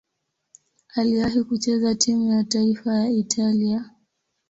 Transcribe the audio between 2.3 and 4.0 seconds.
ya taifa ya Italia.